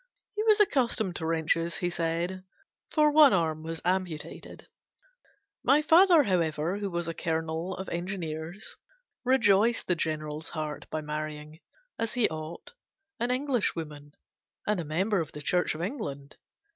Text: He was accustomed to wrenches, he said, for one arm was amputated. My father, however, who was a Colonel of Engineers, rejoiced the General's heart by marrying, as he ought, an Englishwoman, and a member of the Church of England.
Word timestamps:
He 0.33 0.41
was 0.41 0.59
accustomed 0.59 1.15
to 1.17 1.27
wrenches, 1.27 1.77
he 1.77 1.91
said, 1.91 2.43
for 2.89 3.11
one 3.11 3.33
arm 3.33 3.61
was 3.61 3.83
amputated. 3.85 4.67
My 5.63 5.83
father, 5.83 6.23
however, 6.23 6.79
who 6.79 6.89
was 6.89 7.07
a 7.07 7.13
Colonel 7.13 7.75
of 7.77 7.87
Engineers, 7.89 8.77
rejoiced 9.23 9.85
the 9.85 9.93
General's 9.93 10.49
heart 10.49 10.87
by 10.89 11.01
marrying, 11.01 11.59
as 11.99 12.13
he 12.13 12.27
ought, 12.29 12.73
an 13.19 13.29
Englishwoman, 13.29 14.13
and 14.65 14.79
a 14.79 14.83
member 14.83 15.19
of 15.21 15.33
the 15.33 15.41
Church 15.43 15.75
of 15.75 15.83
England. 15.83 16.35